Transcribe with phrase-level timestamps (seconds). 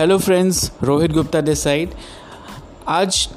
[0.00, 1.90] Hello friends Rohit Gupta this side
[2.88, 3.28] आज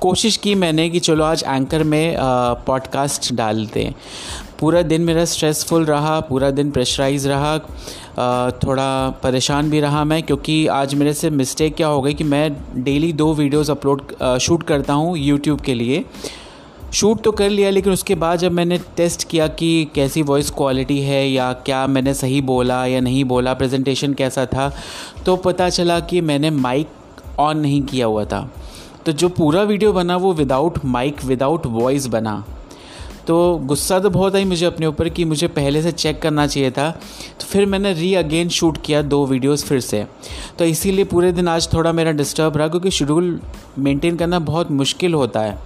[0.00, 2.16] कोशिश की मैंने कि चलो आज एंकर में
[2.66, 3.94] पॉडकास्ट डालते हैं
[4.58, 10.22] पूरा दिन मेरा स्ट्रेसफुल रहा पूरा दिन प्रेशराइज रहा आ, थोड़ा परेशान भी रहा मैं
[10.22, 14.02] क्योंकि आज मेरे से मिस्टेक क्या हो गई कि मैं डेली दो वीडियोस अपलोड
[14.38, 16.04] शूट करता हूँ यूट्यूब के लिए।
[16.92, 20.98] शूट तो कर लिया, लेकिन उसके बाद जब मैंने टेस्ट किया कि कैसी वॉइस क्वालिटी
[21.00, 24.72] है या क्या मैंने सही बोला या नहीं बोला प्रेजेंटेशन कैसा था
[25.26, 28.48] तो पता चला कि मैंने माइक ऑन नहीं किया हुआ था।
[29.06, 32.42] तो जो पूरा वीडियो बना वो विदाउट माइक विदाउट वॉइस बना।
[33.26, 36.70] तो गुस्सा तो बहुत आई मुझे अपने ऊपर कि मुझे पहले से चेक करना चाहिए
[36.70, 36.90] था।
[37.40, 40.04] तो फिर मैंने री अगेन शूट किया दो वीडियोस फिर से।
[40.58, 43.40] तो इसीलिए पूरे दिन आज थोड़ा मेरा डिस्टर्ब रहा, क्योंकि शेड्यूल
[43.78, 45.58] मेंटेन करना बहुत मुश्किल होता है।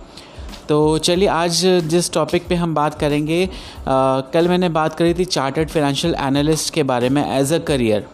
[0.68, 5.24] तो चलिए आज जिस टॉपिक पे हम बात करेंगे आ, कल मैंने बात करी थी
[5.24, 8.06] चार्टर्ड फाइनेंशियल एनालिस्ट के बारे में एज अ करियर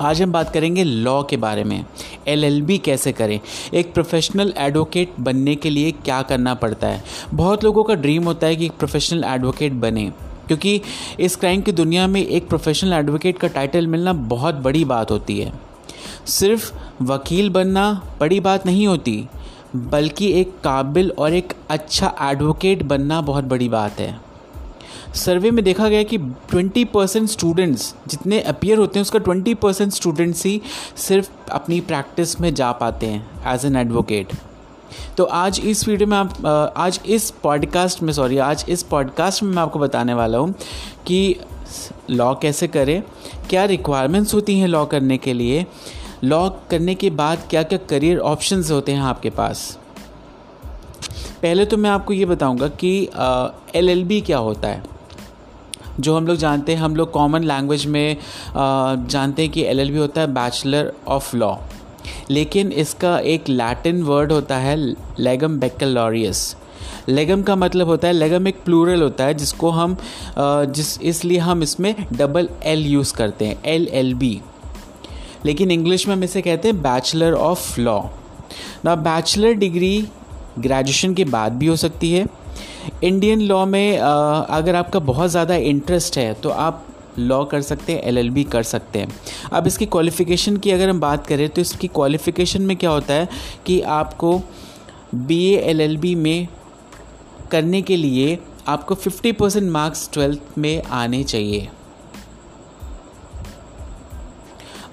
[0.00, 1.84] आज हम बात करेंगे लॉ के बारे में
[2.28, 3.40] एलएलबी कैसे करें
[3.74, 7.04] एक प्रोफेशनल एडवोकेट बनने के लिए क्या करना पड़ता है?
[7.34, 10.12] बहुत लोगों का ड्रीम होता है कि एक प्रोफेशनल एडवोकेट बने
[10.46, 10.80] क्योंकि
[11.20, 15.40] इस क्राइम की दुनिया में एक प्रोफेशनल एडवोकेट का टाइटल मिलना बहुत बड़ी बात होती
[15.40, 15.52] है।
[16.26, 19.26] सिर्फ़ वकील बनना बड़ी बात नहीं होती
[19.76, 24.20] बल्कि एक काबिल और एक अच्छा एडवोकेट बनना बहुत बड़ी बात है।
[25.14, 26.18] सर्वे में देखा गया कि
[26.54, 30.62] 20 परसेंट स्टूडेंट्स जितने अपियर होते हैं, उसका 20 परसेंट स्टूडेंट्स ही
[30.96, 34.28] सिर्फ़ अपनी प्रैक्टिस में जा पाते हैं एज एन एडवोकेट
[35.16, 39.50] तो आज इस वीडियो में आप आज इस पॉडकास्ट में सॉरी आज इस पॉडकास्ट में
[39.50, 40.54] मैं आपको बताने वाला हूँ
[41.06, 41.36] कि
[42.10, 43.02] लॉ कैसे करें,
[43.50, 45.66] क्या रिक्वायरमेंट्स होती हैं लॉ करने के लिए
[46.24, 49.78] लॉ करने के बाद क्या क्या करियर ऑप्शंस होते हैं आपके पास?
[51.42, 52.90] पहले तो मैं आपको ये बताऊँगा कि
[53.76, 54.82] एल एल बी क्या होता है।
[56.00, 58.16] जो हम लोग जानते हैं हम लोग कॉमन लैंग्वेज में
[58.56, 61.54] आ, जानते हैं कि एल एल बी होता है बैचलर ऑफ़ लॉ
[62.30, 64.76] लेकिन इसका एक लैटिन वर्ड होता है
[65.18, 66.56] लेगम बेकलॉरियस
[67.08, 69.96] लेगम का मतलब होता है लेगम एक प्लूरल होता है जिसको हम
[70.38, 74.40] जिस इसलिए हम इसमें डबल एल यूज़ करते हैं एल एल बी
[75.46, 78.00] लेकिन इंग्लिश में हम इसे कहते हैं बैचलर ऑफ़ लॉ।
[78.84, 80.06] ना बैचलर डिग्री
[80.58, 82.26] ग्रेजुएशन के बाद भी हो सकती है।
[83.04, 86.86] इंडियन लॉ में अगर आपका बहुत ज़्यादा इंटरेस्ट है तो आप
[87.18, 89.08] लॉ कर सकते हैं, एलएलबी कर सकते हैं।
[89.52, 93.28] अब इसकी क्वालिफ़िकेशन की अगर हम बात करें तो इसकी क्वालिफ़िकेशन में क्या होता है
[93.66, 94.40] कि आपको
[95.14, 96.48] बी ए में
[97.50, 98.38] करने के लिए
[98.68, 101.68] आपको 50 परसेंट मार्क्स ट्वेल्थ में आने चाहिए।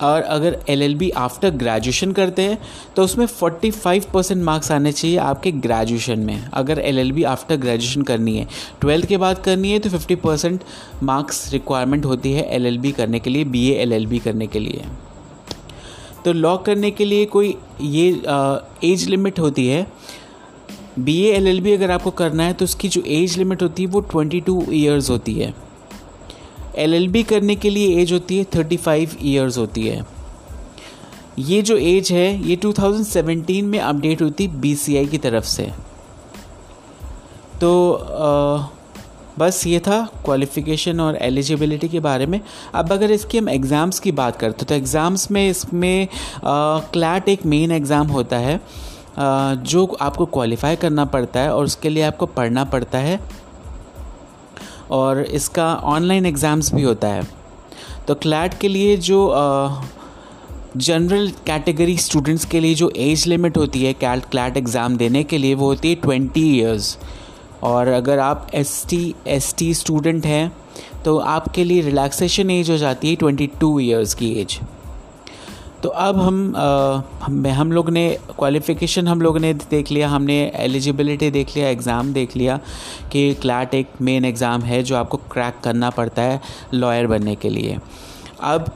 [0.02, 2.58] और अगर L L B after graduation करते हैं
[2.96, 7.24] तो उसमें फोर्टी फाइव परसेंट मार्क्स आने चाहिए आपके ग्रेजुएशन में। अगर L L B
[7.26, 8.48] after graduation करनी है
[8.82, 10.64] ट्वेल्थ के बाद करनी है तो फिफ्टी परसेंट
[11.04, 14.48] मार्क्स रिक्वायरमेंट होती है एल एल बी करने के लिए बी एल एल बी करने
[14.48, 14.86] के लिए।
[16.26, 18.10] तो लॉ करने के लिए कोई ये
[18.84, 19.86] एज लिमिट होती है।
[21.00, 23.84] B A L L B अगर आपको करना है तो उसकी जो एज लिमिट होती
[23.84, 25.54] है, वो ट्वेंटी टू ईयर्स होती है।
[26.80, 30.06] एलएलबी करने के लिए एज होती है थर्टी फाइव ईयर्स होती है।
[31.40, 35.72] ये जो एज है ये 2017 में अपडेट हुई थी बी की तरफ़ से।
[37.62, 38.68] तो आ,
[39.40, 42.40] बस ये था क्वालिफ़िकेशन और एलिजिबिलिटी के बारे में।
[42.76, 46.08] अब अगर इसकी हम एग्ज़ाम्स की बात करते तो एग्ज़ाम्स में इसमें
[46.46, 48.56] क्लैट एक मेन एग्ज़ाम होता है
[49.18, 53.20] आ, जो आपको क्वालिफाई करना पड़ता है और उसके लिए आपको पढ़ना पड़ता है।
[54.92, 57.28] और इसका ऑनलाइन एग्ज़ाम्स भी होता है।
[58.08, 59.20] तो क्लैट के लिए जो
[60.78, 65.38] जनरल कैटेगरी स्टूडेंट्स के लिए जो एज लिमिट होती है कैट क्लैट एग्ज़ाम देने के
[65.38, 66.98] लिए वो होती है ट्वेंटी ईयर्स
[67.64, 70.52] और अगर आप S T S T student हैं
[71.06, 74.60] तो आपके लिए रिलैक्सेशन एज हो जाती है ट्वेंटी टू ईयर्स की एज
[75.84, 81.30] तो अब हम आ, हम लोग ने क्वालिफ़िकेशन हम लोग ने देख लिया हमने एलिजिबिलिटी
[81.32, 82.60] देख लिया एग्ज़ाम देख लिया
[83.12, 86.42] कि क्लैट एक मेन एग्ज़ाम है जो आपको क्रैक करना पड़ता है
[86.74, 87.78] लॉयर बनने के लिए।
[88.42, 88.72] अब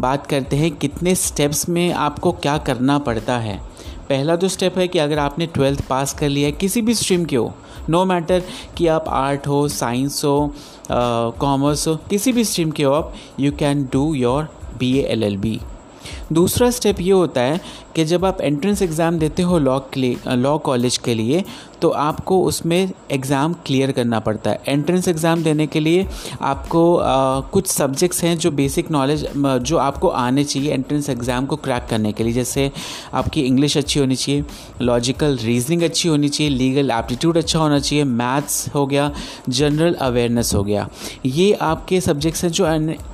[0.00, 3.60] बात करते हैं कितने स्टेप्स में आपको क्या करना पड़ता है।
[4.08, 7.24] पहला तो स्टेप है कि अगर आपने ट्वेल्थ पास कर लिया है किसी भी स्ट्रीम
[7.24, 7.52] के हो
[7.90, 8.42] नो मैटर
[8.76, 10.54] कि आप आर्ट हो साइंस हो
[10.90, 14.48] कॉमर्स हो किसी भी स्ट्रीम के हो आप you can do your
[14.78, 15.60] B L L B
[16.32, 17.60] दूसरा स्टेप ये होता है
[17.94, 21.44] कि जब आप एंट्रेंस एग्ज़ाम देते हो लॉ के लिए लॉ कॉलेज के लिए
[21.84, 26.06] तो आपको उसमें एग्ज़ाम क्लियर करना पड़ता है। एंट्रेंस एग्ज़ाम देने के लिए
[26.42, 31.56] आपको आ, कुछ सब्जेक्ट्स हैं जो बेसिक नॉलेज जो आपको आने चाहिए एंट्रेंस एग्ज़ाम को
[31.56, 32.70] क्रैक करने के लिए। जैसे
[33.14, 34.44] आपकी इंग्लिश अच्छी होनी चाहिए
[34.82, 39.10] लॉजिकल रीजनिंग अच्छी होनी चाहिए लीगल एप्टीट्यूड अच्छा होना चाहिए मैथ्स हो गया
[39.48, 40.88] जनरल अवेयरनेस हो गया।
[41.26, 42.66] ये आपके सब्जेक्ट्स हैं जो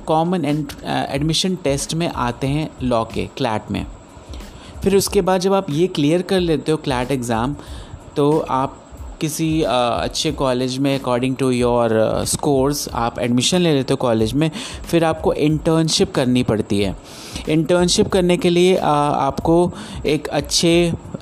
[0.07, 3.85] कॉमन एडमिशन टेस्ट में आते हैं लॉ के क्लैट में।
[4.83, 7.55] फिर उसके बाद जब आप ये क्लियर कर लेते हो क्लैट एग्ज़ाम
[8.15, 8.77] तो आप
[9.21, 11.91] किसी अच्छे कॉलेज में अकॉर्डिंग टू योर
[12.25, 14.49] स्कोर्स आप एडमिशन ले लेते हो कॉलेज में
[14.89, 16.95] फिर आपको इंटर्नशिप करनी पड़ती है।
[17.49, 19.71] इंटर्नशिप करने के लिए आ, आपको
[20.05, 20.71] एक अच्छे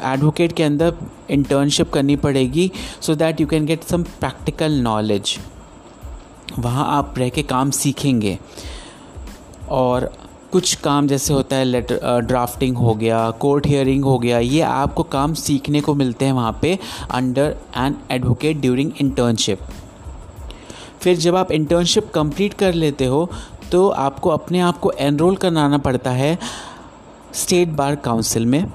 [0.03, 0.94] एडवोकेट के अंदर
[1.30, 2.71] इंटर्नशिप करनी पड़ेगी
[3.01, 5.38] so that you can get some practical knowledge
[6.59, 8.38] वहाँ आप रह के काम सीखेंगे।
[9.69, 10.12] और
[10.51, 15.04] कुछ काम जैसे होता है लेटर ड्राफ्टिंग हो गया कोर्ट हियरिंग हो गया, ये आपको
[15.04, 16.78] काम सीखने को मिलते हैं वहाँ पे
[17.12, 19.60] under an advocate during internship
[21.01, 23.30] फिर जब आप इंटर्नशिप कंप्लीट कर लेते हो
[23.72, 26.38] तो आपको अपने आप को एनरोल कराना पड़ता है
[27.34, 28.66] स्टेट बार काउंसिल में।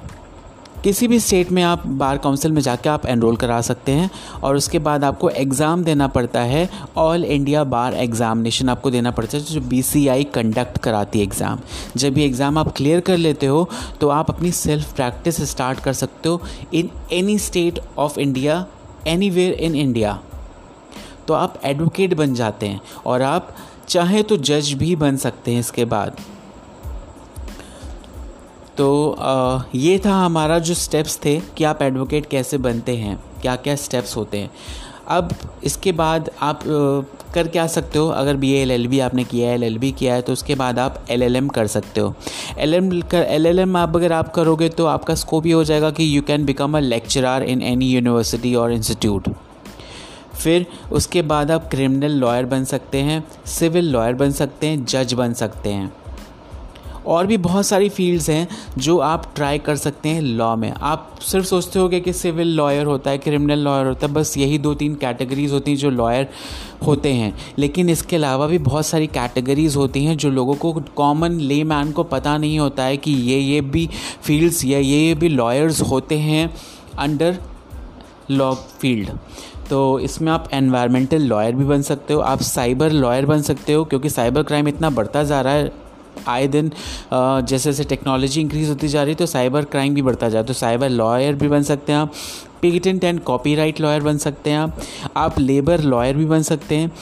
[0.84, 4.10] किसी भी स्टेट में आप बार काउंसिल में जाकर आप एनरोल करा सकते हैं
[4.42, 9.36] और उसके बाद आपको एग्ज़ाम देना पड़ता है। ऑल इंडिया बार एग्ज़ामिनेशन आपको देना पड़ता
[9.36, 11.60] है, जो बी सी आई कंडक्ट कराती है एग्ज़ाम
[11.96, 13.68] जब ये एग्ज़ाम आप क्लियर कर लेते हो
[14.00, 16.40] तो आप अपनी सेल्फ प्रैक्टिस स्टार्ट कर सकते हो
[16.74, 18.64] in any state of India
[19.06, 20.18] any in India
[21.28, 23.54] तो आप एडवोकेट बन जाते हैं और आप
[23.88, 26.16] चाहे तो जज भी बन सकते हैं इसके बाद।
[28.78, 33.54] तो आ, ये था हमारा जो स्टेप्स थे कि आप एडवोकेट कैसे बनते हैं क्या
[33.56, 34.50] क्या स्टेप्स होते हैं।
[35.08, 35.30] अब
[35.64, 36.60] इसके बाद आप
[37.34, 38.08] कर क्या सकते हो?
[38.08, 40.54] अगर बी एल एल बी आपने किया है एल एल बी किया है तो उसके
[40.54, 42.14] बाद आप एल एल एम कर सकते हो।
[42.58, 45.64] एल एम कर एल एल एम आप अगर आप करोगे तो आपका स्कोप ये हो
[45.64, 49.28] जाएगा कि you can become a lecturer in any university और इंस्टीट्यूट
[50.34, 55.12] फिर उसके बाद आप क्रिमिनल लॉयर बन सकते हैं सिविल लॉयर बन सकते हैं जज
[55.14, 55.92] बन सकते हैं।
[57.06, 58.48] और भी बहुत सारी फील्ड्स हैं
[58.78, 62.86] जो आप ट्राई कर सकते हैं लॉ में। आप सिर्फ़ सोचते होगे कि सिविल लॉयर
[62.86, 66.28] होता है, क्रिमिनल लॉयर होता है, बस यही दो तीन कैटेगरीज होती हैं जो लॉयर
[66.86, 71.32] होते हैं। लेकिन इसके अलावा भी बहुत सारी कैटेगरीज होती हैं जो लोगों को कॉमन
[71.32, 73.88] ले मैन को पता नहीं होता है कि ये ये भी
[74.22, 76.54] फील्ड्स या ये ये भी लॉयर्स होते हैं
[76.98, 77.38] अंडर
[78.30, 79.10] लॉ फ़ील्ड।
[79.70, 83.84] तो इसमें आप एनवायरमेंटल लॉयर भी बन सकते हो, आप साइबर लॉयर बन सकते हो,
[83.84, 85.83] क्योंकि साइबर क्राइम इतना बढ़ता जा रहा है
[86.28, 86.70] आए दिन
[87.12, 90.40] जैसे जैसे टेक्नोलॉजी इंक्रीज़ होती जा रही है तो साइबर क्राइम भी बढ़ता जा रहा
[90.40, 92.12] है। तो साइबर लॉयर भी बन सकते हैं आप।
[92.62, 94.80] पेटेंट एंड कॉपीराइट लॉयर बन सकते हैं आप।
[95.16, 96.92] आप लेबर लॉयर भी बन सकते हैं।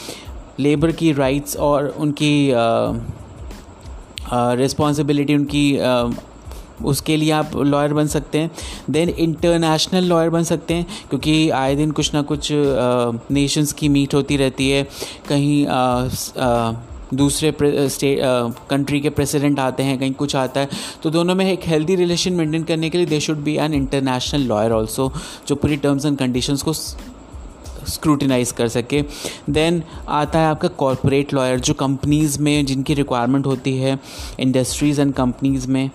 [0.60, 2.52] लेबर की राइट्स और उनकी
[4.32, 5.64] रिस्पॉन्सिबिलिटी उनकी
[6.84, 8.50] उसके लिए आप लॉयर बन सकते हैं।
[8.90, 14.14] देन इंटरनेशनल लॉयर बन सकते हैं क्योंकि आए दिन कुछ ना कुछ नेशंस की मीट
[14.14, 14.82] होती रहती है।
[15.28, 16.08] कहीं आ,
[16.38, 16.72] आ,
[17.14, 20.68] दूसरे कंट्री के प्रेसिडेंट आते हैं, कहीं कुछ आता है
[21.02, 24.46] तो दोनों में एक हेल्दी रिलेशन मेंटेन करने के लिए they should be an international
[24.48, 25.12] lawyer also
[25.48, 29.00] जो पूरी टर्म्स एंड कंडीशंस को स्क्रूटिनाइज कर सके।
[29.50, 33.98] देन आता है आपका कॉरपोरेट लॉयर जो कंपनीज़ में, जिनकी रिक्वायरमेंट होती है
[34.40, 35.90] इंडस्ट्रीज़ एंड कंपनीज़ में।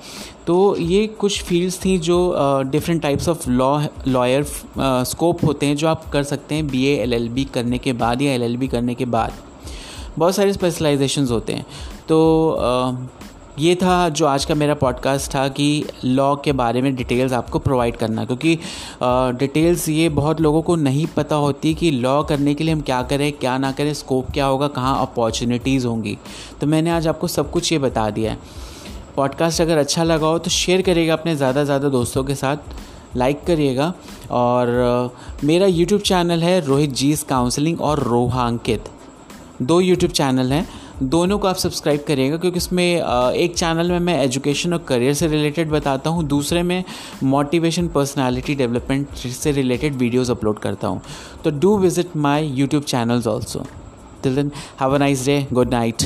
[0.48, 2.18] तो ये कुछ फील्ड्स थी जो
[2.66, 4.44] different types of law lawyer
[5.06, 8.22] scope होते हैं, जो आप कर सकते हैं बी एल एल बी करने के बाद
[8.22, 9.34] या एल एल बी करने के बाद।
[10.18, 11.66] बहुत सारे स्पेशलाइजेशंस होते हैं।
[12.10, 13.08] तो
[13.60, 17.60] ये था जो आज का मेरा पॉडकास्ट था कि लॉ के बारे में डिटेल्स आपको
[17.60, 18.56] प्रोवाइड करना। क्योंकि
[19.40, 23.02] डिटेल्स ये बहुत लोगों को नहीं पता होती कि लॉ करने के लिए हम क्या
[23.04, 26.18] करें, क्या ना करें स्कोप क्या होगा, कहाँ अपॉर्चुनिटीज़ होंगी।
[26.62, 28.40] तो मैंने आज आपको सब कुछ ये बता दिया है।
[29.16, 33.18] पॉडकास्ट अगर अच्छा लगा हो तो शेयर करिएगा अपने ज़्यादा से ज़्यादा दोस्तों के साथ
[33.18, 33.94] लाइक करिएगा।
[34.32, 38.90] और, मेरा यूट्यूब चैनल है रोहित जीस काउंसलिंग और रोहांकित।
[39.62, 40.68] दो यूट्यूब चैनल हैं।
[41.04, 45.28] दोनों को आप सब्सक्राइब करिएगा, क्योंकि इसमें एक चैनल में मैं एजुकेशन और करियर से
[45.28, 46.84] रिलेटेड बताता हूँ, दूसरे में
[47.24, 51.02] मोटिवेशन पर्सनालिटी डेवलपमेंट से रिलेटेड वीडियोस अपलोड करता हूँ।
[51.44, 53.66] तो do visit my YouTube channels also
[54.24, 56.04] till then have a nice day good night